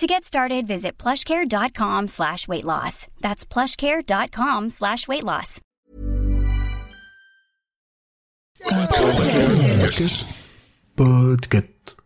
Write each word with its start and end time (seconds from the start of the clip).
To 0.00 0.06
get 0.06 0.24
started, 0.24 0.66
visit 0.66 0.96
plushcare.com 0.96 2.08
slash 2.08 2.48
weight 2.48 2.64
loss. 2.64 3.06
That's 3.20 3.44
plushcare.com 3.44 4.70
slash 4.70 5.06
weight 5.06 5.24
loss. 5.24 5.60
Podcast. 10.96 11.96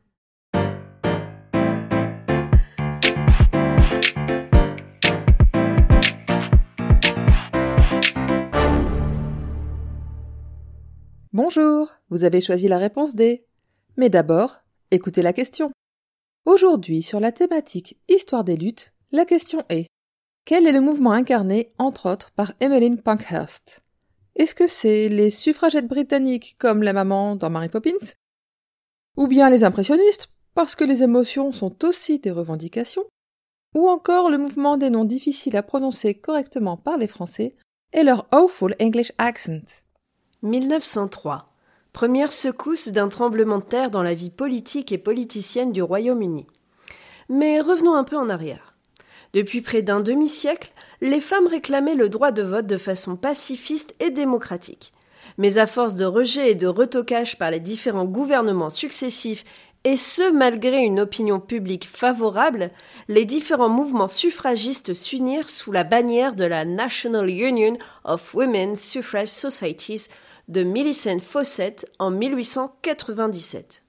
Bonjour, 11.32 11.88
vous 12.10 12.24
avez 12.24 12.40
choisi 12.40 12.66
la 12.66 12.78
réponse 12.78 13.14
D. 13.14 13.44
Mais 13.96 14.10
d'abord, 14.10 14.56
écoutez 14.90 15.22
la 15.22 15.32
question. 15.32 15.70
Aujourd'hui, 16.44 17.02
sur 17.02 17.20
la 17.20 17.32
thématique 17.32 17.96
Histoire 18.06 18.44
des 18.44 18.56
luttes, 18.56 18.92
la 19.12 19.24
question 19.24 19.62
est 19.70 19.86
Quel 20.44 20.66
est 20.66 20.72
le 20.72 20.82
mouvement 20.82 21.12
incarné, 21.12 21.72
entre 21.78 22.10
autres, 22.10 22.32
par 22.32 22.52
Emmeline 22.60 23.00
Pankhurst? 23.00 23.82
Est-ce 24.36 24.54
que 24.54 24.66
c'est 24.66 25.08
les 25.08 25.30
suffragettes 25.30 25.88
britanniques 25.88 26.54
comme 26.58 26.82
la 26.82 26.92
maman 26.92 27.34
dans 27.34 27.48
Mary 27.48 27.70
Poppins? 27.70 28.12
Ou 29.16 29.26
bien 29.26 29.48
les 29.48 29.64
impressionnistes, 29.64 30.28
parce 30.54 30.74
que 30.74 30.84
les 30.84 31.02
émotions 31.02 31.50
sont 31.50 31.82
aussi 31.82 32.18
des 32.18 32.30
revendications? 32.30 33.04
Ou 33.74 33.88
encore 33.88 34.28
le 34.28 34.36
mouvement 34.36 34.76
des 34.76 34.90
noms 34.90 35.06
difficiles 35.06 35.56
à 35.56 35.62
prononcer 35.62 36.12
correctement 36.12 36.76
par 36.76 36.98
les 36.98 37.06
Français 37.06 37.56
et 37.94 38.02
leur 38.02 38.26
awful 38.32 38.76
English 38.82 39.12
accent? 39.16 39.82
1903. 40.42 41.53
Première 41.94 42.32
secousse 42.32 42.88
d'un 42.88 43.06
tremblement 43.06 43.58
de 43.58 43.62
terre 43.62 43.88
dans 43.88 44.02
la 44.02 44.14
vie 44.14 44.28
politique 44.28 44.90
et 44.90 44.98
politicienne 44.98 45.70
du 45.70 45.80
Royaume-Uni. 45.80 46.44
Mais 47.28 47.60
revenons 47.60 47.94
un 47.94 48.02
peu 48.02 48.16
en 48.16 48.28
arrière. 48.28 48.74
Depuis 49.32 49.60
près 49.60 49.80
d'un 49.80 50.00
demi-siècle, 50.00 50.72
les 51.00 51.20
femmes 51.20 51.46
réclamaient 51.46 51.94
le 51.94 52.08
droit 52.08 52.32
de 52.32 52.42
vote 52.42 52.66
de 52.66 52.78
façon 52.78 53.14
pacifiste 53.14 53.94
et 54.00 54.10
démocratique. 54.10 54.92
Mais 55.38 55.56
à 55.56 55.68
force 55.68 55.94
de 55.94 56.04
rejet 56.04 56.50
et 56.50 56.54
de 56.56 56.66
retocage 56.66 57.38
par 57.38 57.52
les 57.52 57.60
différents 57.60 58.06
gouvernements 58.06 58.70
successifs, 58.70 59.44
et 59.84 59.96
ce 59.96 60.32
malgré 60.32 60.78
une 60.78 60.98
opinion 60.98 61.38
publique 61.38 61.88
favorable, 61.88 62.72
les 63.06 63.24
différents 63.24 63.68
mouvements 63.68 64.08
suffragistes 64.08 64.94
s'unirent 64.94 65.48
sous 65.48 65.70
la 65.70 65.84
bannière 65.84 66.34
de 66.34 66.44
la 66.44 66.64
National 66.64 67.30
Union 67.30 67.78
of 68.02 68.34
Women's 68.34 68.80
Suffrage 68.80 69.28
Societies 69.28 70.08
de 70.48 70.62
Millicent 70.62 71.20
Fawcett 71.20 71.86
en 71.98 72.10
1897. 72.10 73.82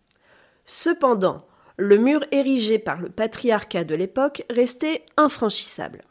Cependant, 0.66 1.46
le 1.78 1.98
mur 1.98 2.22
érigé 2.32 2.80
par 2.80 3.02
le 3.02 3.10
patriarcat 3.10 3.84
de 3.84 3.96
l'époque 3.96 4.44
restait 4.50 5.06
infranchissable. 5.18 6.04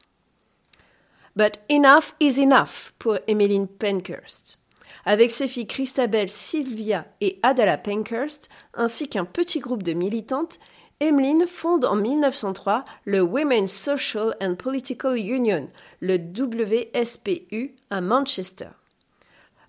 But 1.36 1.58
enough 1.68 2.14
is 2.20 2.40
enough 2.40 2.92
pour 2.98 3.18
Emmeline 3.26 3.66
Pankhurst. 3.66 4.60
Avec 5.06 5.30
ses 5.30 5.48
filles 5.48 5.66
Christabel, 5.66 6.30
Sylvia 6.30 7.06
et 7.20 7.38
Adela 7.42 7.76
Pankhurst, 7.76 8.48
ainsi 8.74 9.08
qu'un 9.08 9.24
petit 9.24 9.58
groupe 9.58 9.82
de 9.82 9.92
militantes, 9.92 10.58
Emmeline 11.00 11.46
fonde 11.46 11.84
en 11.84 11.96
1903 11.96 12.84
le 13.04 13.20
Women's 13.20 13.72
Social 13.72 14.34
and 14.40 14.54
Political 14.54 15.18
Union, 15.18 15.68
le 16.00 16.16
WSPU, 16.16 17.74
à 17.90 18.00
Manchester. 18.00 18.68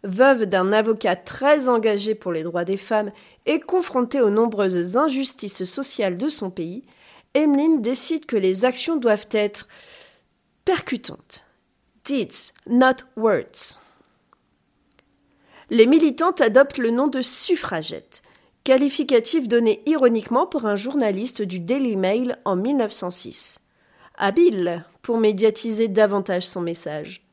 Veuve 0.06 0.46
d'un 0.46 0.72
avocat 0.72 1.16
très 1.16 1.68
engagé 1.68 2.14
pour 2.14 2.32
les 2.32 2.44
droits 2.44 2.64
des 2.64 2.78
femmes 2.78 3.12
et 3.48 3.60
confrontée 3.60 4.22
aux 4.22 4.30
nombreuses 4.30 4.96
injustices 4.96 5.64
sociales 5.64 6.16
de 6.16 6.30
son 6.30 6.52
pays, 6.52 6.84
Emmeline 7.34 7.82
décide 7.82 8.28
que 8.28 8.36
les 8.36 8.66
actions 8.66 8.98
doivent 8.98 9.28
être 9.32 9.68
percutantes. 10.64 11.46
Deeds, 12.06 12.54
not 12.70 12.98
words. 13.18 13.80
Les 15.72 15.88
militantes 15.88 16.40
adoptent 16.40 16.78
le 16.78 16.92
nom 16.92 17.08
de 17.08 17.24
suffragette, 17.24 18.22
qualificatif 18.64 19.48
donné 19.48 19.82
ironiquement 19.88 20.46
pour 20.46 20.68
un 20.68 20.76
journaliste 20.76 21.42
du 21.42 21.60
Daily 21.60 21.96
Mail 21.96 22.38
en 22.46 22.56
1906. 22.56 23.60
Habile 24.20 24.86
pour 25.02 25.18
médiatiser 25.18 25.88
davantage 25.88 26.46
son 26.46 26.62
message. 26.62 27.25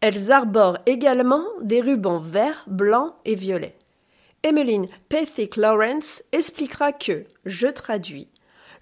Elles 0.00 0.30
arborent 0.30 0.78
également 0.86 1.44
des 1.60 1.80
rubans 1.80 2.20
verts, 2.20 2.64
blancs 2.66 3.14
et 3.24 3.34
violets. 3.34 3.76
Emmeline 4.44 4.86
Pethick 5.08 5.56
Lawrence 5.56 6.22
expliquera 6.30 6.92
que, 6.92 7.24
je 7.44 7.66
traduis, 7.66 8.28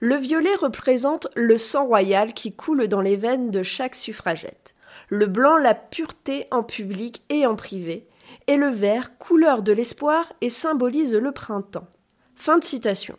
le 0.00 0.16
violet 0.16 0.54
représente 0.56 1.28
le 1.34 1.56
sang 1.56 1.86
royal 1.86 2.34
qui 2.34 2.54
coule 2.54 2.88
dans 2.88 3.00
les 3.00 3.16
veines 3.16 3.50
de 3.50 3.62
chaque 3.62 3.94
suffragette, 3.94 4.74
le 5.08 5.26
blanc 5.26 5.56
la 5.56 5.74
pureté 5.74 6.46
en 6.50 6.62
public 6.62 7.22
et 7.30 7.46
en 7.46 7.56
privé, 7.56 8.06
et 8.46 8.56
le 8.56 8.68
vert 8.68 9.16
couleur 9.18 9.62
de 9.62 9.72
l'espoir 9.72 10.30
et 10.42 10.50
symbolise 10.50 11.14
le 11.14 11.32
printemps. 11.32 11.88
Fin 12.34 12.58
de 12.58 12.64
citation. 12.64 13.16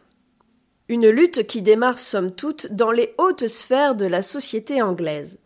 Une 0.89 1.09
lutte 1.09 1.47
qui 1.47 1.63
démarre 1.63 1.99
somme 1.99 2.33
toute 2.33 2.71
dans 2.71 2.91
les 2.91 3.13
hautes 3.17 3.47
sphères 3.47 3.95
de 3.95 4.05
la 4.05 4.21
société 4.21 4.81
anglaise. 4.81 5.39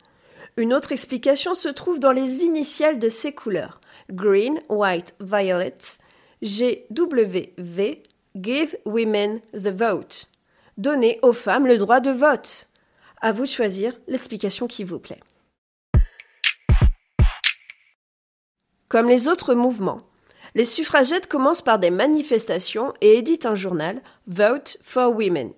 Une 0.57 0.73
autre 0.73 0.91
explication 0.91 1.53
se 1.53 1.69
trouve 1.69 1.99
dans 1.99 2.11
les 2.11 2.43
initiales 2.43 2.99
de 2.99 3.09
ces 3.09 3.31
couleurs 3.33 3.79
green, 4.11 4.61
white, 4.69 5.15
violet, 5.19 5.77
GWV, 6.41 8.03
Give 8.35 8.77
Women 8.85 9.41
the 9.53 9.71
Vote. 9.73 10.29
Donner 10.77 11.19
aux 11.21 11.33
femmes 11.33 11.67
le 11.67 11.77
droit 11.77 11.99
de 11.99 12.11
vote. 12.11 12.67
À 13.21 13.31
vous 13.31 13.43
de 13.43 13.49
choisir 13.49 13.93
l'explication 14.07 14.67
qui 14.67 14.83
vous 14.83 14.99
plaît. 14.99 15.21
Comme 18.89 19.07
les 19.07 19.27
autres 19.27 19.53
mouvements, 19.53 20.01
les 20.55 20.65
suffragettes 20.65 21.27
commencent 21.27 21.61
par 21.61 21.79
des 21.79 21.91
manifestations 21.91 22.93
et 22.99 23.17
éditent 23.17 23.45
un 23.45 23.55
journal, 23.55 24.01
Vote 24.27 24.77
for 24.81 25.15
Women. 25.15 25.53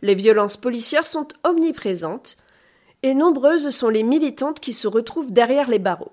Les 0.00 0.14
violences 0.14 0.56
policières 0.56 1.06
sont 1.06 1.28
omniprésentes, 1.44 2.38
et 3.02 3.14
nombreuses 3.14 3.70
sont 3.70 3.88
les 3.88 4.02
militantes 4.02 4.60
qui 4.60 4.72
se 4.72 4.88
retrouvent 4.88 5.32
derrière 5.32 5.68
les 5.68 5.78
barreaux, 5.78 6.12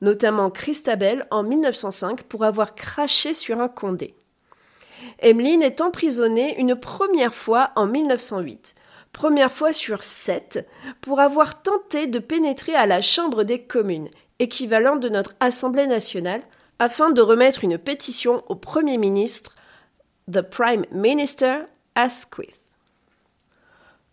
notamment 0.00 0.50
Christabel 0.50 1.26
en 1.30 1.42
1905 1.42 2.24
pour 2.24 2.44
avoir 2.44 2.74
craché 2.74 3.34
sur 3.34 3.60
un 3.60 3.68
condé. 3.68 4.14
Emmeline 5.20 5.62
est 5.62 5.80
emprisonnée 5.80 6.58
une 6.58 6.76
première 6.76 7.34
fois 7.34 7.70
en 7.76 7.86
1908, 7.86 8.74
première 9.12 9.52
fois 9.52 9.72
sur 9.72 10.02
sept, 10.02 10.68
pour 11.00 11.20
avoir 11.20 11.62
tenté 11.62 12.06
de 12.06 12.18
pénétrer 12.18 12.74
à 12.74 12.86
la 12.86 13.00
Chambre 13.00 13.44
des 13.44 13.62
communes, 13.62 14.08
équivalent 14.38 14.96
de 14.96 15.08
notre 15.08 15.34
Assemblée 15.40 15.86
nationale, 15.86 16.42
afin 16.78 17.10
de 17.10 17.22
remettre 17.22 17.64
une 17.64 17.78
pétition 17.78 18.42
au 18.48 18.56
Premier 18.56 18.98
ministre, 18.98 19.54
The 20.30 20.42
Prime 20.42 20.84
Minister 20.90 21.60
Asquith. 21.94 22.58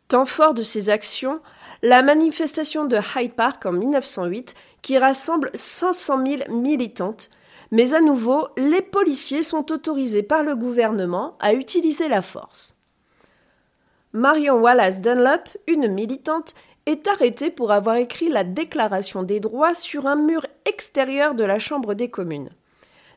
Temps 0.08 0.26
fort 0.26 0.54
de 0.54 0.64
ses 0.64 0.90
actions, 0.90 1.42
la 1.82 2.04
manifestation 2.04 2.86
de 2.86 2.98
Hyde 3.16 3.34
Park 3.34 3.66
en 3.66 3.72
1908 3.72 4.56
qui 4.82 4.98
rassemble 4.98 5.50
500 5.54 6.26
000 6.26 6.62
militantes, 6.62 7.30
mais 7.72 7.94
à 7.94 8.02
nouveau, 8.02 8.48
les 8.58 8.82
policiers 8.82 9.44
sont 9.44 9.72
autorisés 9.72 10.24
par 10.24 10.44
le 10.44 10.56
gouvernement 10.56 11.38
à 11.40 11.54
utiliser 11.54 12.08
la 12.08 12.22
force. 12.22 12.76
Marion 14.14 14.56
Wallace 14.56 15.00
Dunlop, 15.00 15.50
une 15.68 15.88
militante, 15.88 16.54
est 16.86 17.08
arrêtée 17.08 17.50
pour 17.50 17.72
avoir 17.72 17.96
écrit 17.96 18.30
la 18.30 18.44
Déclaration 18.44 19.24
des 19.24 19.40
droits 19.40 19.74
sur 19.74 20.08
un 20.08 20.18
mur 20.18 20.46
extérieur 20.66 21.34
de 21.34 21.44
la 21.44 21.60
Chambre 21.60 21.94
des 21.94 22.10
communes. 22.10 22.50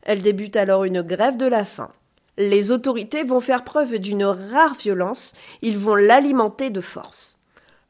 Elle 0.03 0.23
débute 0.23 0.57
alors 0.57 0.85
une 0.85 1.03
grève 1.03 1.37
de 1.37 1.47
la 1.47 1.65
faim. 1.65 1.91
Les 2.37 2.71
autorités 2.71 3.25
vont 3.25 3.41
faire 3.41 3.65
preuve 3.65 3.99
d'une 3.99 4.25
rare 4.25 4.75
violence, 4.75 5.35
ils 5.63 5.79
vont 5.79 5.95
l'alimenter 5.95 6.71
de 6.71 6.81
force. 6.81 7.39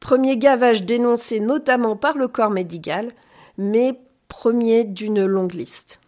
Premier 0.05 0.37
gavage 0.37 0.83
dénoncé 0.83 1.39
notamment 1.39 1.95
par 1.95 2.15
le 2.15 2.27
corps 2.27 2.51
médical, 2.51 3.11
mais 3.57 3.99
premier 4.27 4.83
d'une 4.83 5.25
longue 5.25 5.55
liste. 5.55 5.99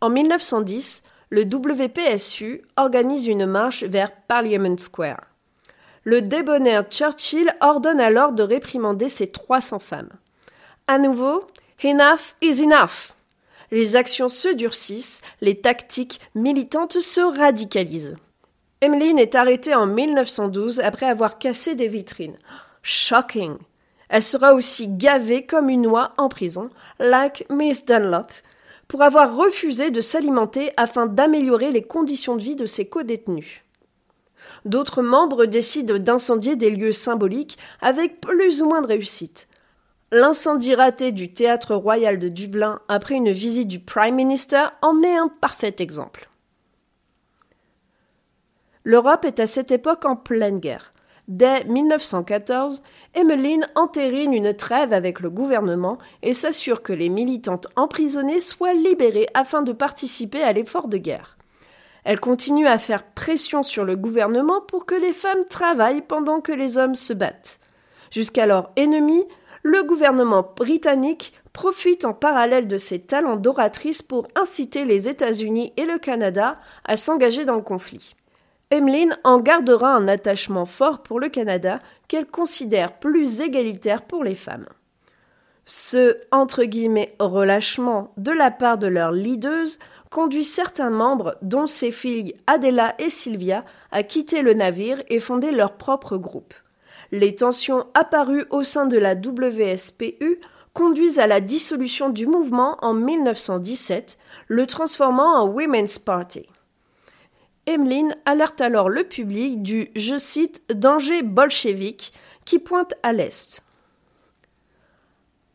En 0.00 0.10
1910, 0.10 1.04
le 1.30 1.42
WPSU 1.42 2.62
organise 2.76 3.28
une 3.28 3.46
marche 3.46 3.84
vers 3.84 4.10
Parliament 4.10 4.78
Square. 4.78 5.20
Le 6.02 6.22
débonnaire 6.22 6.82
Churchill 6.90 7.54
ordonne 7.60 8.00
alors 8.00 8.32
de 8.32 8.42
réprimander 8.42 9.08
ces 9.08 9.28
300 9.28 9.78
femmes. 9.78 10.10
À 10.88 10.98
nouveau, 10.98 11.46
Enough 11.84 12.34
is 12.42 12.64
enough. 12.64 13.14
Les 13.70 13.94
actions 13.94 14.28
se 14.28 14.48
durcissent, 14.48 15.22
les 15.40 15.60
tactiques 15.60 16.20
militantes 16.34 16.98
se 16.98 17.20
radicalisent. 17.20 18.16
Emmeline 18.86 19.18
est 19.18 19.34
arrêtée 19.34 19.74
en 19.74 19.88
1912 19.88 20.78
après 20.78 21.06
avoir 21.06 21.38
cassé 21.38 21.74
des 21.74 21.88
vitrines. 21.88 22.36
Shocking. 22.82 23.56
Elle 24.08 24.22
sera 24.22 24.54
aussi 24.54 24.86
gavée 24.86 25.44
comme 25.44 25.68
une 25.68 25.88
oie 25.88 26.12
en 26.18 26.28
prison, 26.28 26.70
like 27.00 27.46
Miss 27.50 27.84
Dunlop, 27.84 28.30
pour 28.86 29.02
avoir 29.02 29.34
refusé 29.34 29.90
de 29.90 30.00
s'alimenter 30.00 30.70
afin 30.76 31.06
d'améliorer 31.06 31.72
les 31.72 31.82
conditions 31.82 32.36
de 32.36 32.42
vie 32.42 32.54
de 32.54 32.66
ses 32.66 32.86
codétenus. 32.86 33.64
D'autres 34.64 35.02
membres 35.02 35.46
décident 35.46 35.98
d'incendier 35.98 36.54
des 36.54 36.70
lieux 36.70 36.92
symboliques 36.92 37.58
avec 37.80 38.20
plus 38.20 38.62
ou 38.62 38.68
moins 38.68 38.82
de 38.82 38.86
réussite. 38.86 39.48
L'incendie 40.12 40.76
raté 40.76 41.10
du 41.10 41.34
théâtre 41.34 41.74
royal 41.74 42.20
de 42.20 42.28
Dublin 42.28 42.78
après 42.86 43.16
une 43.16 43.32
visite 43.32 43.66
du 43.66 43.80
Prime 43.80 44.14
Minister 44.14 44.62
en 44.80 45.02
est 45.02 45.16
un 45.16 45.26
parfait 45.26 45.74
exemple. 45.80 46.28
L'Europe 48.86 49.24
est 49.24 49.40
à 49.40 49.48
cette 49.48 49.72
époque 49.72 50.04
en 50.04 50.14
pleine 50.14 50.60
guerre. 50.60 50.92
Dès 51.26 51.64
1914, 51.64 52.84
Emmeline 53.16 53.66
entérine 53.74 54.32
une 54.32 54.54
trêve 54.54 54.92
avec 54.92 55.18
le 55.18 55.28
gouvernement 55.28 55.98
et 56.22 56.32
s'assure 56.32 56.84
que 56.84 56.92
les 56.92 57.08
militantes 57.08 57.66
emprisonnées 57.74 58.38
soient 58.38 58.74
libérées 58.74 59.26
afin 59.34 59.62
de 59.62 59.72
participer 59.72 60.40
à 60.40 60.52
l'effort 60.52 60.86
de 60.86 60.98
guerre. 60.98 61.36
Elle 62.04 62.20
continue 62.20 62.68
à 62.68 62.78
faire 62.78 63.02
pression 63.02 63.64
sur 63.64 63.84
le 63.84 63.96
gouvernement 63.96 64.60
pour 64.60 64.86
que 64.86 64.94
les 64.94 65.12
femmes 65.12 65.44
travaillent 65.50 66.06
pendant 66.06 66.40
que 66.40 66.52
les 66.52 66.78
hommes 66.78 66.94
se 66.94 67.12
battent. 67.12 67.58
Jusqu'alors 68.12 68.70
ennemi, 68.76 69.24
le 69.64 69.82
gouvernement 69.82 70.48
britannique 70.56 71.32
profite 71.52 72.04
en 72.04 72.14
parallèle 72.14 72.68
de 72.68 72.76
ses 72.76 73.00
talents 73.00 73.34
d'oratrice 73.34 74.02
pour 74.02 74.28
inciter 74.40 74.84
les 74.84 75.08
États-Unis 75.08 75.72
et 75.76 75.86
le 75.86 75.98
Canada 75.98 76.60
à 76.84 76.96
s'engager 76.96 77.44
dans 77.44 77.56
le 77.56 77.62
conflit. 77.62 78.14
Emmeline 78.70 79.16
en 79.24 79.38
gardera 79.38 79.94
un 79.94 80.08
attachement 80.08 80.66
fort 80.66 81.02
pour 81.02 81.20
le 81.20 81.28
Canada 81.28 81.78
qu'elle 82.08 82.26
considère 82.26 82.98
plus 82.98 83.40
égalitaire 83.40 84.02
pour 84.02 84.24
les 84.24 84.34
femmes. 84.34 84.66
Ce 85.64 86.16
relâchement 87.18 88.12
de 88.16 88.32
la 88.32 88.50
part 88.50 88.78
de 88.78 88.86
leur 88.86 89.12
leaders 89.12 89.78
conduit 90.10 90.44
certains 90.44 90.90
membres, 90.90 91.36
dont 91.42 91.66
ses 91.66 91.90
filles 91.90 92.34
Adela 92.46 92.94
et 92.98 93.10
Sylvia, 93.10 93.64
à 93.90 94.02
quitter 94.02 94.42
le 94.42 94.54
navire 94.54 95.02
et 95.08 95.18
fonder 95.18 95.50
leur 95.50 95.76
propre 95.76 96.16
groupe 96.16 96.54
les 97.12 97.34
tensions 97.34 97.86
apparues 97.94 98.46
au 98.50 98.62
sein 98.62 98.86
de 98.86 98.98
la 98.98 99.14
WSPU 99.14 100.40
conduisent 100.72 101.18
à 101.18 101.26
la 101.26 101.40
dissolution 101.40 102.10
du 102.10 102.26
mouvement 102.26 102.76
en 102.82 102.92
1917, 102.92 104.18
le 104.48 104.66
transformant 104.66 105.40
en 105.40 105.48
Women's 105.48 105.98
Party. 105.98 106.48
Emmeline 107.66 108.14
alerte 108.24 108.60
alors 108.60 108.88
le 108.88 109.04
public 109.04 109.62
du, 109.62 109.90
je 109.96 110.16
cite, 110.16 110.62
danger 110.72 111.22
bolchevique 111.22 112.12
qui 112.44 112.58
pointe 112.58 112.94
à 113.02 113.12
l'Est. 113.12 113.64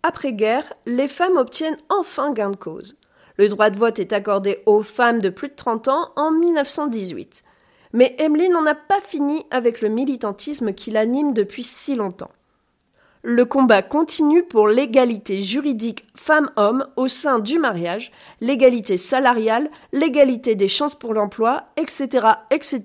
Après-guerre, 0.03 0.73
les 0.85 1.07
femmes 1.07 1.37
obtiennent 1.37 1.77
enfin 1.89 2.33
gain 2.33 2.49
de 2.49 2.55
cause. 2.55 2.97
Le 3.37 3.47
droit 3.47 3.69
de 3.69 3.77
vote 3.77 3.99
est 3.99 4.13
accordé 4.13 4.61
aux 4.65 4.81
femmes 4.81 5.21
de 5.21 5.29
plus 5.29 5.49
de 5.49 5.55
30 5.55 5.87
ans 5.87 6.11
en 6.15 6.31
1918. 6.31 7.43
Mais 7.93 8.15
Emmeline 8.19 8.53
n'en 8.53 8.65
a 8.65 8.75
pas 8.75 8.99
fini 8.99 9.45
avec 9.51 9.81
le 9.81 9.89
militantisme 9.89 10.73
qui 10.73 10.91
l'anime 10.91 11.33
depuis 11.33 11.63
si 11.63 11.95
longtemps. 11.95 12.31
Le 13.23 13.45
combat 13.45 13.83
continue 13.83 14.41
pour 14.41 14.67
l'égalité 14.67 15.43
juridique 15.43 16.07
femmes-hommes 16.15 16.87
au 16.95 17.07
sein 17.07 17.37
du 17.37 17.59
mariage, 17.59 18.11
l'égalité 18.39 18.97
salariale, 18.97 19.69
l'égalité 19.93 20.55
des 20.55 20.67
chances 20.67 20.95
pour 20.95 21.13
l'emploi, 21.13 21.65
etc., 21.77 22.27
etc., 22.49 22.81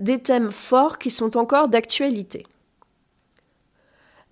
des 0.00 0.18
thèmes 0.18 0.50
forts 0.50 0.98
qui 0.98 1.10
sont 1.10 1.36
encore 1.36 1.68
d'actualité. 1.68 2.46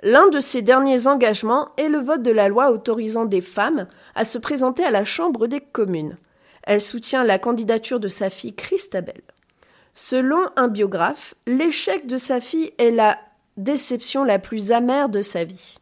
L'un 0.02 0.28
de 0.28 0.40
ses 0.40 0.62
derniers 0.62 1.06
engagements 1.06 1.68
est 1.76 1.88
le 1.88 1.98
vote 1.98 2.22
de 2.22 2.30
la 2.32 2.48
loi 2.48 2.70
autorisant 2.72 3.24
des 3.24 3.40
femmes 3.40 3.86
à 4.16 4.24
se 4.24 4.38
présenter 4.38 4.84
à 4.84 4.90
la 4.90 5.04
Chambre 5.04 5.46
des 5.46 5.60
communes. 5.60 6.16
Elle 6.64 6.82
soutient 6.82 7.24
la 7.24 7.38
candidature 7.38 8.00
de 8.00 8.08
sa 8.08 8.28
fille 8.28 8.54
Christabel. 8.54 9.20
Selon 9.94 10.40
un 10.56 10.68
biographe, 10.68 11.34
l'échec 11.46 12.06
de 12.06 12.16
sa 12.16 12.40
fille 12.40 12.72
est 12.78 12.92
la 12.92 13.18
déception 13.58 14.24
la 14.24 14.38
plus 14.38 14.72
amère 14.72 15.08
de 15.08 15.20
sa 15.20 15.44
vie. 15.44 15.76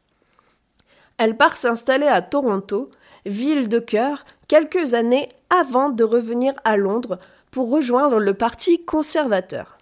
Elle 1.18 1.36
part 1.36 1.56
s'installer 1.56 2.06
à 2.06 2.22
Toronto, 2.22 2.90
ville 3.24 3.68
de 3.68 3.78
cœur, 3.78 4.24
quelques 4.48 4.94
années 4.94 5.28
avant 5.50 5.90
de 5.90 6.04
revenir 6.04 6.54
à 6.64 6.76
Londres 6.76 7.18
pour 7.50 7.70
rejoindre 7.70 8.18
le 8.18 8.34
Parti 8.34 8.84
conservateur. 8.84 9.78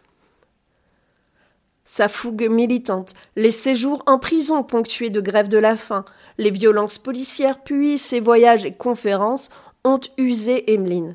Sa 1.87 2.09
fougue 2.09 2.49
militante, 2.49 3.15
les 3.37 3.51
séjours 3.51 4.03
en 4.07 4.19
prison 4.19 4.63
ponctués 4.63 5.11
de 5.11 5.21
grève 5.21 5.49
de 5.49 5.59
la 5.59 5.77
faim, 5.77 6.05
les 6.39 6.51
violences 6.51 6.99
policières, 6.99 7.63
puis 7.63 7.99
ses 7.99 8.21
voyages 8.21 8.65
et 8.65 8.73
conférences 8.73 9.51
ont 9.85 10.01
usé 10.17 10.73
Emmeline. 10.73 11.15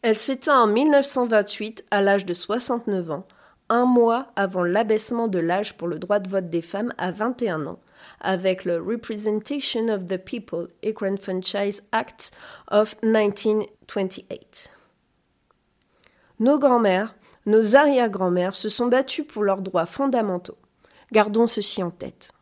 Elle 0.00 0.16
s'éteint 0.16 0.62
en 0.62 0.66
1928 0.66 1.84
à 1.90 2.00
l'âge 2.00 2.24
de 2.24 2.32
69 2.32 3.10
ans, 3.10 3.26
un 3.68 3.84
mois 3.84 4.32
avant 4.36 4.62
l'abaissement 4.62 5.28
de 5.28 5.38
l'âge 5.38 5.76
pour 5.76 5.88
le 5.88 5.98
droit 5.98 6.18
de 6.18 6.28
vote 6.28 6.48
des 6.48 6.62
femmes 6.62 6.92
à 6.98 7.10
21 7.10 7.66
ans, 7.66 7.80
avec 8.20 8.64
le 8.64 8.80
Representation 8.80 9.88
of 9.88 10.06
the 10.06 10.16
People 10.16 10.68
Equal 10.82 11.18
Franchise 11.18 11.82
Act 11.92 12.32
of 12.70 12.96
1928. 13.02 14.70
Nos 16.38 16.58
grands-mères, 16.58 17.14
nos 17.46 17.76
arrière-grands-mères 17.76 18.54
se 18.54 18.68
sont 18.68 18.86
battues 18.86 19.24
pour 19.24 19.42
leurs 19.42 19.62
droits 19.62 19.86
fondamentaux. 19.86 20.58
Gardons 21.12 21.46
ceci 21.46 21.82
en 21.82 21.90
tête. 21.90 22.32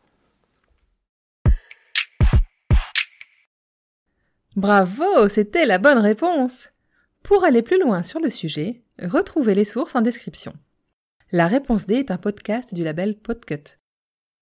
Bravo, 4.55 5.27
c'était 5.29 5.65
la 5.65 5.77
bonne 5.77 5.97
réponse. 5.97 6.69
Pour 7.23 7.43
aller 7.43 7.61
plus 7.61 7.79
loin 7.79 8.03
sur 8.03 8.19
le 8.19 8.29
sujet, 8.29 8.81
retrouvez 9.01 9.53
les 9.53 9.65
sources 9.65 9.95
en 9.95 10.01
description. 10.01 10.53
La 11.31 11.47
réponse 11.47 11.87
D 11.87 11.95
est 11.95 12.11
un 12.11 12.17
podcast 12.17 12.75
du 12.75 12.83
label 12.83 13.17
Podcut. 13.17 13.79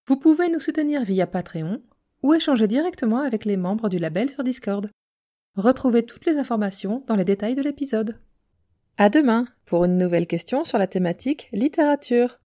Vous 0.05 0.17
pouvez 0.17 0.49
nous 0.49 0.59
soutenir 0.59 1.03
via 1.03 1.25
Patreon 1.25 1.81
ou 2.23 2.33
échanger 2.33 2.67
directement 2.67 3.21
avec 3.21 3.45
les 3.45 3.55
membres 3.55 3.87
du 3.87 3.99
label 3.99 4.29
sur 4.29 4.43
Discord. 4.43 4.89
Retrouvez 5.55 6.05
toutes 6.05 6.25
les 6.25 6.37
informations 6.37 7.01
dans 7.07 7.15
les 7.15 7.23
détails 7.23 7.55
de 7.55 7.61
l'épisode. 7.61 8.19
À 8.97 9.09
demain 9.09 9.45
pour 9.65 9.85
une 9.85 9.97
nouvelle 9.97 10.27
question 10.27 10.65
sur 10.65 10.77
la 10.77 10.87
thématique 10.87 11.47
littérature. 11.53 12.41